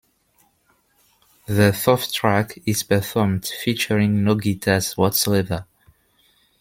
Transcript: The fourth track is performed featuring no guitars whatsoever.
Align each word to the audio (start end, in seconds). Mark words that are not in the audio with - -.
The 1.45 1.73
fourth 1.73 2.11
track 2.11 2.57
is 2.65 2.81
performed 2.81 3.45
featuring 3.45 4.23
no 4.23 4.33
guitars 4.33 4.97
whatsoever. 4.97 5.67